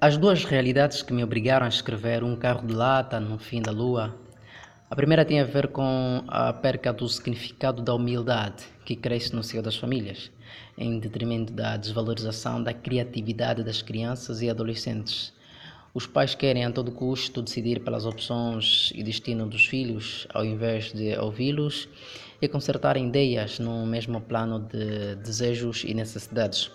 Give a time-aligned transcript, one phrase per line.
[0.00, 3.70] As duas realidades que me obrigaram a escrever Um Carro de Lata no Fim da
[3.70, 4.12] Lua.
[4.90, 9.44] A primeira tem a ver com a perca do significado da humildade que cresce no
[9.44, 10.28] seio das famílias,
[10.76, 15.32] em detrimento da desvalorização da criatividade das crianças e adolescentes.
[15.94, 20.92] Os pais querem a todo custo decidir pelas opções e destino dos filhos, ao invés
[20.92, 21.88] de ouvi-los
[22.42, 26.72] e consertar ideias no mesmo plano de desejos e necessidades.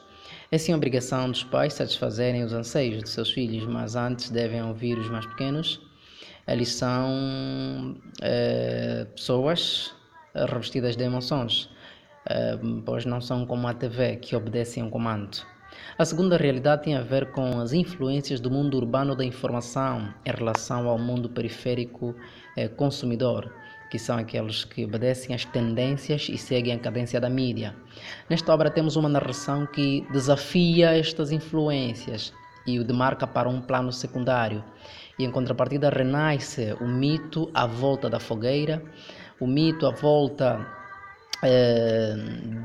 [0.52, 4.98] É sim obrigação dos pais satisfazerem os anseios de seus filhos, mas antes devem ouvir
[4.98, 5.82] os mais pequenos.
[6.48, 9.94] Eles são eh, pessoas
[10.36, 11.70] eh, revestidas de emoções,
[12.30, 15.55] eh, pois não são como a TV que obedecem um comando.
[15.98, 20.32] A segunda realidade tem a ver com as influências do mundo urbano da informação em
[20.32, 22.16] relação ao mundo periférico
[22.58, 23.54] eh, consumidor,
[23.90, 27.76] que são aqueles que obedecem às tendências e seguem a cadência da mídia.
[28.30, 32.34] Nesta obra temos uma narração que desafia estas influências
[32.68, 34.64] e o demarca para um plano secundário.
[35.18, 38.84] E em contrapartida renasce o mito à volta da fogueira,
[39.40, 40.68] o mito à volta
[41.42, 42.16] eh,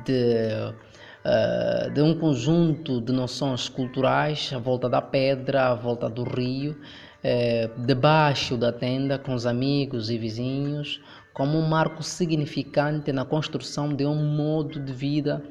[0.05, 0.75] de
[1.23, 6.73] Uh, de um conjunto de noções culturais à volta da pedra, à volta do rio,
[6.73, 10.99] uh, debaixo da tenda, com os amigos e vizinhos,
[11.35, 15.43] como um marco significante na construção de um modo de vida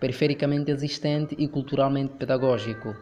[0.00, 2.96] perifericamente existente e culturalmente pedagógico.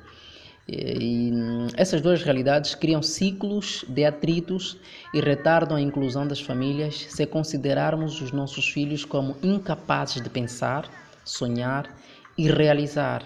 [0.68, 1.30] E
[1.76, 4.76] essas duas realidades criam ciclos de atritos
[5.14, 10.90] e retardam a inclusão das famílias se considerarmos os nossos filhos como incapazes de pensar
[11.26, 11.94] sonhar
[12.38, 13.22] e realizar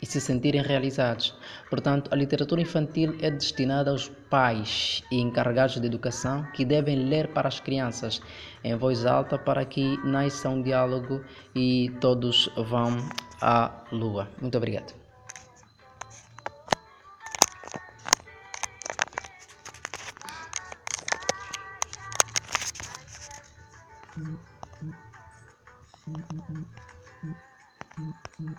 [0.00, 1.34] e se sentirem realizados.
[1.70, 7.28] Portanto, a literatura infantil é destinada aos pais e encarregados de educação que devem ler
[7.28, 8.20] para as crianças
[8.62, 12.96] em voz alta para que nasça um diálogo e todos vão
[13.40, 14.28] à lua.
[14.40, 14.92] Muito obrigado.
[26.06, 26.94] Mm-hmm.
[27.24, 27.34] Mm,
[28.00, 28.52] mm-hmm.